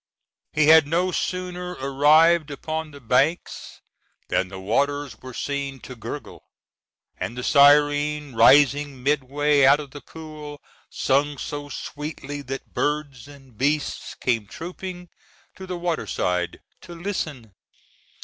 [0.51, 3.81] He had no, sooner arrived upon the banks
[4.29, 6.41] than the waters were seen to gurgle,
[7.17, 10.59] and the siren, rising midway out of the pool,
[10.89, 15.07] sung so sweetly that birds and beasts came trooping
[15.55, 17.53] to the water side to listen.